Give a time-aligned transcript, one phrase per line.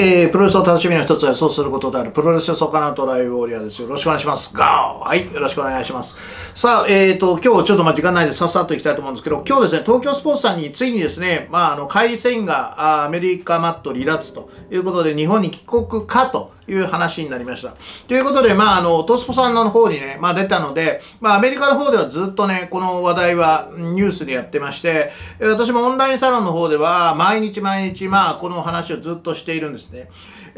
[0.00, 3.82] えー、プロレスを楽しみの一つはそうすることであるプロレス予想家のトライウォリアーです。
[3.82, 4.54] よろしくお願いします。
[4.54, 6.14] ガーはい、よろしくお願いします。
[6.54, 17.74] さあ、えっ、ー、と、今日ちょっとまあ時間ないでさっさといきたいと思うんですけど、今日ですね、東京スポーツさんについにですね、まあ、あの、帰り繊維がアメリカマット離脱ということで、日本に帰国かという話になりました。
[18.06, 30.08] ということで、まあ、あの、トスポさんの方にね、まあ出たので、まあアメリカの方ではずっとね、この話題はニュースでやってまして、私もオンラインサロンの方では、毎日毎日、まあこの話をずっとしているんですね。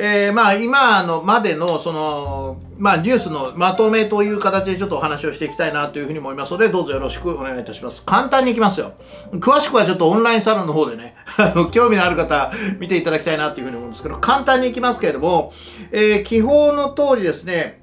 [0.02, 8.02] えー、まあ今のまでのその、まあニュースのまとめという形でちょっとお話をしていきたいなというふうに思いますので、どうぞよろしくお願いいたします。
[8.06, 8.94] 簡単にいきますよ。
[9.34, 15.52] 詳しくはちょっとオンラインサロンの方でね、あの、興味のある方見ていただきたいなというふうに思うんですけど、簡単にいきますけれども、
[15.92, 17.80] えー、基本の通りですね、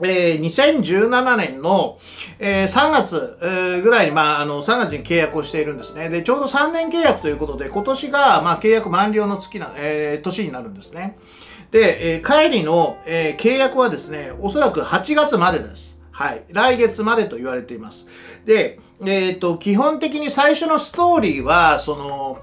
[0.00, 1.98] えー、2017年の、
[2.38, 6.08] えー、3月、えー、ぐらいに、まあ、あの、3月に契約をしているんですね。
[6.08, 11.18] で、ちょうど3年契約ということで、今年が、まあ、契約満了の月な、えー、年になるんですね。
[11.70, 15.98] で、えー、帰りの、えー、契約はですね、おそらく8月までです。
[16.12, 16.44] はい。
[16.48, 18.06] 来月までと言われています。
[18.44, 22.38] で、えっ、ー、と、基本的に最初のストーリーは、その、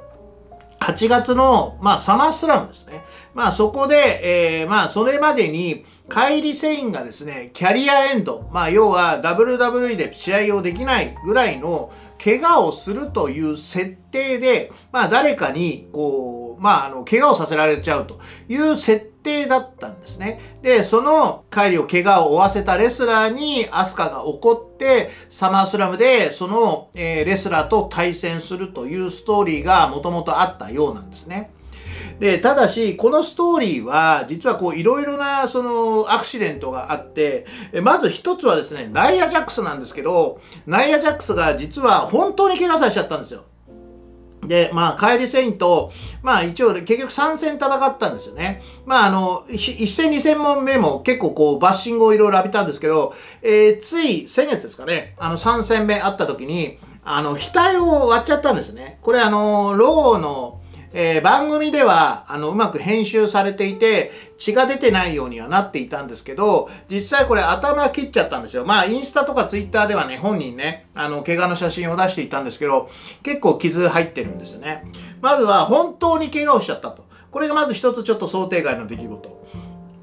[0.80, 3.04] 8月の、まあ、サマースラムですね。
[3.36, 11.92] まあ、そこで、えー、まあ、それまでに、カイリ・セインがですね、キャリアエンド、まあ、要は WWE で試合をできないぐらいの
[12.24, 20.40] 怪我をするという設定で、まあ、誰かに、こう、まあ、あの、怪我をさせられちゃうという設定だったんですね。
[20.62, 31.52] で、そのカイリを怪我を負わせたレスラーにアスカが怒って、サマースラムでその、えー、レスラーと対戦するというストーリーがもともとあったようなんですね。
[32.20, 37.46] で、ただし、このストーリーは、実はこう、いろいろな、その、アクシデントがあって、
[37.82, 43.44] まず一つはですね、ナイア・ジャックスなんですけど、ナイア・ジャックスが実は本当に怪我させちゃったんですよ。
[44.48, 48.62] で、まあ、帰りセインと、まあ、一応、結局3戦戦ったんですよね。
[48.86, 59.00] まあ、あの、1戦2戦目も結構こう、バッシングをいろいろ浴びたんですけど、えー、つい先月ですかね、あの、3戦目あった時に、あの、額を割っちゃったんですね。
[59.02, 60.62] これあの、ローの、
[60.94, 68.66] えー、番組では、あの、うまく編集されていて、血が出てないようにはなっていたんですけど、実際これ頭切っちゃったんですよ。
[68.66, 72.90] まあ、インスタとかツイッターではね、本人ね、あの、怪我の写真を出していたんですけど、
[73.24, 74.84] 結構傷入ってるんですよね。
[75.22, 77.06] まずは、本当に怪我をしちゃったと。
[77.32, 79.46] これがまず一つちょっと想定外の出来事。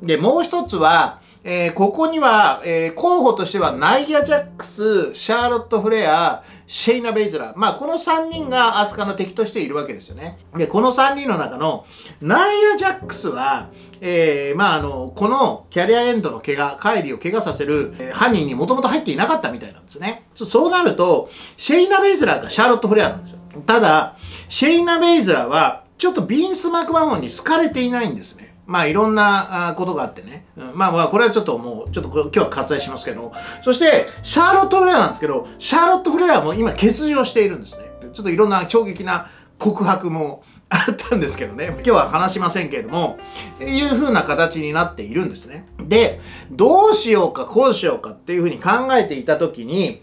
[0.02, 7.58] で、もう一つは、えー、ここには、えー、候補としてはナイア・ジャックス、シャーロット・フレア、シェイナ・ベイズラー。
[7.58, 10.38] まあ、この3人がアスカの敵としているわけですよね。
[10.56, 11.84] で、この3人の中の
[12.20, 13.70] ナイア・ジャックスは、
[14.00, 20.24] えー、まあ、あの、このキャリアエンドの怪我、帰りを怪我させる、えー、犯人にもともと入っていなかったみたいなんですね。
[20.34, 23.38] そうなると、シェイナ・ベイズラーがシャーロット・フレアなんですよ。
[23.66, 24.16] ただ、
[24.48, 28.51] シェイナ・ベイズラーは、ちょっとビーンス・マクマホンに好かれていないんですね。
[28.72, 30.46] まあいろんなことがあってね。
[30.56, 37.84] まあまあこれはちょっともう、ちょっと今日は割愛しますけど、そしてシャーロット・フレアなんですけど、シャーロット・フレアも今欠場しているんですね。
[38.14, 39.28] ちょっといろんな衝撃な
[39.58, 41.66] 告白も あったんですけどね。
[41.66, 43.18] 今日は話しませんけれども、
[43.60, 45.66] いう風な形になっているんですね。
[45.80, 46.18] で、
[46.50, 50.00] どうしようかこうしようかっていう風に考えていた時に、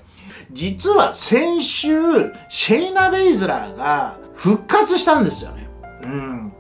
[0.52, 1.92] 実は先週、
[2.50, 5.68] シェイナ・ベイズラーが復活したんですよね。
[6.04, 6.54] うん。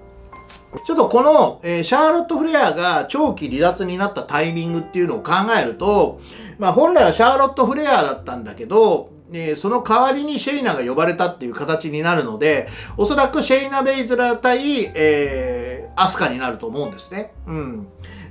[0.85, 6.22] ちょっとこの、えー、シャーロット・フレアが長期離脱になったタイミングっていうのを考えると、
[6.59, 17.34] まあ本来はシャーロット・フレアだったんだけど、えー、その代わりにシェイナが呼ばれたっていう形になるので、おそらくシェイナ・ベイズラー対、えー、アスカになると思うんですね。
[17.47, 17.88] うん。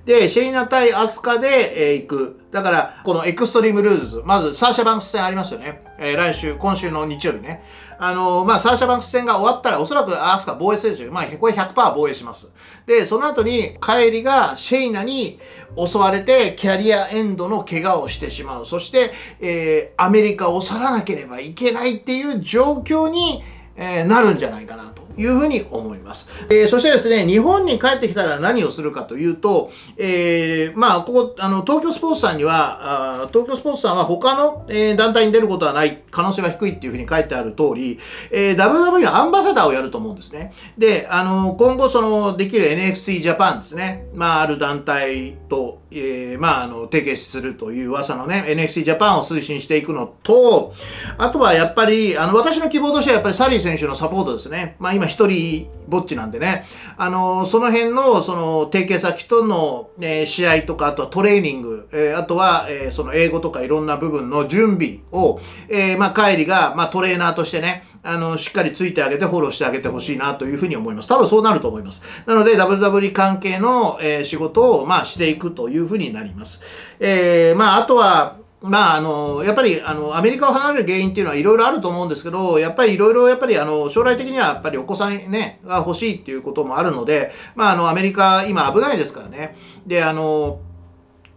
[0.09, 2.41] で、シェイナ対アスカで、えー、行く。
[2.51, 5.83] だから、このエクストリームルールズ、まずサーシャバンクス戦ありますよね。
[5.99, 7.63] えー、来週、今週の日曜日ね。
[7.99, 11.13] あのー、まあ、サーシャバンクス戦が終わったら、おそらくアスカ防衛するでしょう。
[11.13, 12.49] まあ、これ100%防衛します。
[12.87, 15.41] で、その後に、カイリがシェイナに
[15.77, 18.65] 襲われて、キャリアエンドの怪我をしてしまう。
[18.65, 23.43] そして、えー、アメリカを去らなければいけないっていう状況に、
[23.77, 25.07] えー、なるんじゃないかなと。
[25.19, 26.29] いうふうに思います。
[26.49, 37.99] えー、そしてですね、日本に帰ってきたら何をするかというと、えー、まあ、ここ、あの、東京スポーツさんには、あ東京スポーツさんは他の、えー、団体に出ることはない可能性は低いっていうふうに書いてある通り、
[38.31, 40.53] えー、WWE のアンバサダーをやると思うんですね。
[40.76, 44.06] で、あの、今後その、できる NXT ジャパンですね。
[44.15, 50.75] まあ、ある団体と、えー、まあ、あの、提携するという噂のね、NXT ジャパンを推進していくのと、
[51.17, 54.76] あとはやっぱり、あの、私の希望としてはやっぱりサリー選手のサポートですね。
[54.79, 56.66] まあ、今一人ぼっちなんでね、
[56.96, 71.08] あのー、その辺の、その、提携先との、えー、試合とか、あとはトレーニング、えー、あとは、えー、その英語とかいろんな部分の準備を、え、まあ、帰りが、まあ、トレーナーとしてね、あの、しっかりついてあげてフォローしてあげてほしいなというふうに思います。
[71.08, 72.02] 多分そうなると思います。
[72.26, 76.60] なので、WW 関係の、え、仕事を、まあ、していくというふうになります。
[77.00, 89.56] え、まあ、あとは、まあ、あの、やっぱり、あの、アメリカを離れる原因っていうのはいろいろあると思うんですけど、やっぱりいろいろ、やっぱり、あの、将来的にはやっぱりお子さんね、が欲しいっていうこともあるので、まあ、あの、アメリカ、今危ないですからね。
[89.87, 90.60] で、あの、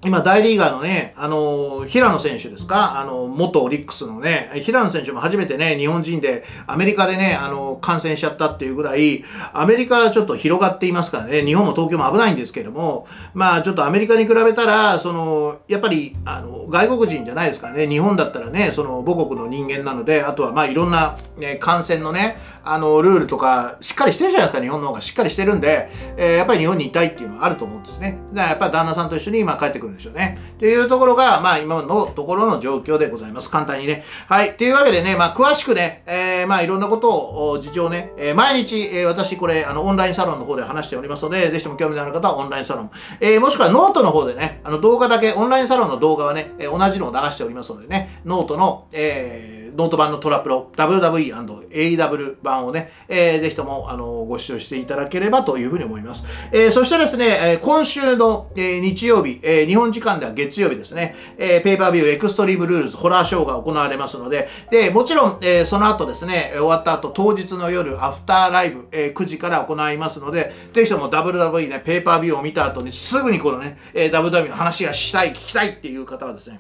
[0.04, 3.00] 今、大リーガーのね、あの、平野選手ですか？
[3.00, 13.06] あの、元オリックスのね、平野選手も初めてね、日本人で、アメリカでね、あの、感染しちゃったっていうぐらい、アメリカはちょっと広がっていますからね、日本も東京も危ないんですけども、
[13.36, 25.02] まあ、ちょっとアメリカに比べたら、その、やっぱり、あの、外国人じゃないですかね、日本だったらね、その、母国の人間なので、あとは、まあ、いろんな、ね、感染のね、あの、ルールとか、しっかりしてるじゃないですか、日本の方が。
[25.02, 28.20] しっかりしてるんで、え、やっぱり日本にいたいっていうのはあると思うんですね。
[28.34, 29.91] だからやっぱり旦那さんと一緒に今帰ってくる。
[29.92, 30.38] んでしょうね。
[30.60, 33.50] というところが、まあ今のところの状況でございます。
[33.50, 34.04] 簡単にね。
[34.28, 34.58] はい。
[34.58, 42.92] というわけでね、まあ詳しくね、えー、まあいろんなことを、事情ね、えー、毎日、えー、私これ、あの、オンラインサロンの方で話しておりますので、ぜひとも興味のある方はオンラインサロン。
[43.20, 56.26] えー、もしくはノートの方でね、あの動画だけ、オンラインサロンの動画はね、えー、同じのを流しておりますのでね、ノートの、えー、ノート版のトラプロ WWE&AW 版をね、えー、ぜひともあのご視聴していただければというふうに思います。
[56.52, 57.26] えー、そしてですね、
[57.56, 76.60] え、今週の、え、日曜日、え、日本時間では月曜日ですね、え、ペーパービューエクストリームルールズホラーショーが行われますので、で、もちろん、え、その後ですね、終わった後当日の夜アフターライブ、え、9時から行いますので、ぜひとも WWE ね、ペーパービューを見た後にすぐにこのね、え、WWE の話がしたい、聞きたいっていう方はですね、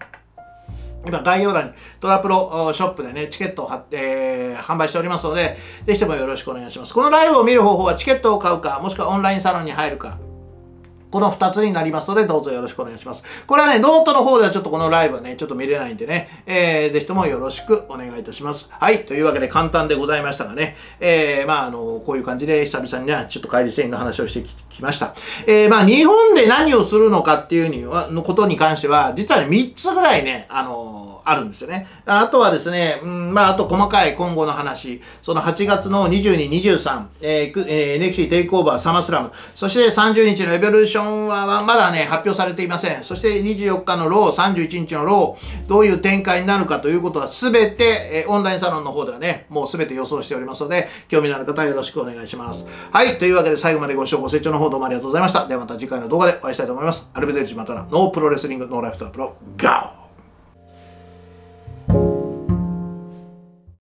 [1.06, 6.94] 今概要欄にトラプロショップでね、チケットを貼って、えー、販売しておりますので、ぜひともよろしくお願いします。
[6.94, 10.18] このライブを見る方法はチケットを買うか、もしくはオンラインサロンに入るか、
[11.12, 13.24] この2つになりますので、どうぞよろしくお願いします。
[13.46, 18.70] これはね、ノートの方ではちょっとこのライブはね、ちょっと見れないんでね、えー、ぜひともよろしくお願いいたします。
[18.72, 19.06] はい。
[19.06, 25.14] というわけで簡単でございましたがね、えー、まあ、あの、こういう感じで久々にね、ちょっとカイリ・セインの話をしてきました。
[25.48, 31.88] えー、まあ、日本で何をするのかっていうには、のことに関しては、実はね、3つぐらいね、あのあるんですよね。
[32.06, 43.04] あとはですね、うん、まあ、あと細かい今後の話、その8月の22、23、えーえー、NXT テイクオーバーサマースラム、そして30日のエボリューションはまだね、発表されていません。
[43.04, 52.66] そして24日のロー、31日のロー、どういう展開になるかということはすべて、えー、オンラインサロンの方ではね、もうすべて予想しておりますので、興味のある方はよろしくお願いします。
[52.92, 55.48] はい、というわけで最後までご視聴ご清聴の方どうもありがとうございました。
[55.48, 57.10] ではまた次回の動画でお会いしたいと思います。
[57.14, 60.01] Arrivederci またな、No Pro Wrestling, No Life トラプロ、ガオ